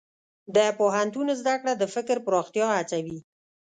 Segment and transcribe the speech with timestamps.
[0.55, 3.19] د پوهنتون زده کړه د فکر پراختیا هڅوي.